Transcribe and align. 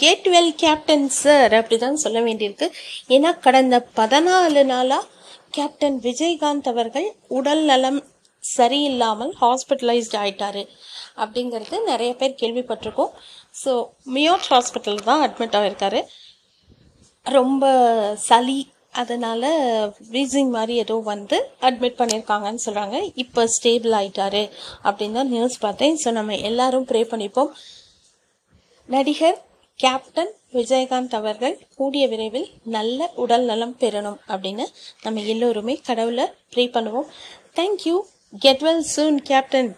Get 0.00 0.26
well 0.34 0.54
captain 0.62 1.06
sir 1.22 1.52
அப்படிதான் 1.58 2.02
சொல்ல 2.04 2.18
வேண்டியிருக்கு. 2.26 2.66
ஏன்னா 3.14 3.30
கடந்த 3.46 3.76
பதினாலு 3.98 4.62
நாளாக 4.72 5.08
கேப்டன் 5.56 5.98
விஜயகாந்த் 6.06 6.70
அவர்கள் 6.72 7.08
உடல் 7.38 7.64
நலம் 7.70 8.00
சரியில்லாமல் 8.44 9.32
ஹாஸ்பிட்டலைஸ்ட் 9.42 10.16
ஆயிட்டாரு 10.22 10.62
அப்படிங்கிறது 11.22 11.76
நிறைய 11.90 12.12
பேர் 12.20 12.40
கேள்விப்பட்டிருக்கோம். 12.42 13.12
ஸோ 13.62 13.72
மியோட் 14.16 14.46
ஹாஸ்பிட்டல் 14.52 15.00
தான் 15.08 15.22
அட்மிட் 15.26 15.56
ஆகிருக்காரு 15.60 16.02
ரொம்ப 17.26 17.64
சளி 18.28 18.60
அதனால் 19.00 19.46
வீசிங் 20.14 20.50
மாதிரி 20.56 20.74
ஏதோ 20.84 20.96
வந்து 21.12 21.36
அட்மிட் 21.66 22.00
பண்ணியிருக்காங்கன்னு 22.00 22.64
சொல்கிறாங்க 22.64 22.96
இப்போ 23.22 23.42
ஸ்டேபிள் 23.54 23.94
ஆயிட்டாரு 24.00 24.42
அப்படின்னு 24.88 25.18
தான் 25.20 25.32
நியூஸ் 25.34 25.62
பார்த்தேன். 25.66 25.96
ஸோ 26.02 26.10
நம்ம 26.18 26.36
எல்லாரும் 26.50 26.88
ப்ரே 26.90 27.02
பண்ணிப்போம். 27.12 27.52
நடிகர் 28.88 29.38
கேப்டன் 29.82 30.32
விஜயகாந்த் 30.52 31.14
அவர்கள் 31.18 31.54
கூடிய 31.76 32.08
விரைவில் 32.08 32.48
நல்ல 32.76 33.10
உடல் 33.16 33.44
நலம் 33.50 33.76
பெறணும் 33.80 34.18
அப்படின்னு 34.28 34.64
நம்ம 35.02 35.22
எல்லோருமே 35.34 35.74
கடவுளை 35.88 36.26
ப்ரே 36.54 36.64
பண்ணுவோம். 36.74 37.08
Thank you 37.56 37.96
get 38.38 38.62
well 38.62 38.84
soon 38.94 39.18
captain 39.22 39.70